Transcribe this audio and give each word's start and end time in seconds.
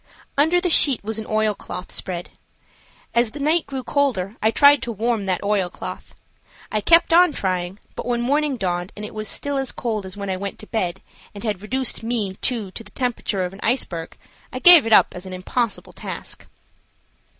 Under 0.35 0.59
the 0.59 0.67
sheet 0.71 1.03
was 1.03 1.19
an 1.19 1.27
oilcloth 1.27 1.91
spread. 1.91 2.31
As 3.13 3.29
the 3.29 3.39
night 3.39 3.67
grew 3.67 3.83
colder 3.83 4.35
I 4.41 4.49
tried 4.49 4.81
to 4.81 4.91
warm 4.91 5.27
that 5.27 5.43
oilcloth. 5.43 6.15
I 6.71 6.81
kept 6.81 7.13
on 7.13 7.33
trying, 7.33 7.77
but 7.95 8.07
when 8.07 8.19
morning 8.21 8.57
dawned 8.57 8.91
and 8.95 9.05
it 9.05 9.13
was 9.13 9.27
still 9.27 9.57
as 9.59 9.71
cold 9.71 10.07
as 10.07 10.17
when 10.17 10.31
I 10.31 10.37
went 10.37 10.57
to 10.57 10.65
bed, 10.65 11.03
and 11.35 11.43
had 11.43 11.61
reduced 11.61 12.01
me 12.01 12.33
too, 12.37 12.71
to 12.71 12.83
the 12.83 12.89
temperature 12.89 13.45
of 13.45 13.53
an 13.53 13.59
iceberg, 13.61 14.17
I 14.51 14.57
gave 14.57 14.87
it 14.87 14.91
up 14.93 15.13
as 15.15 15.27
an 15.27 15.33
impossible 15.33 15.93
task. 15.93 16.47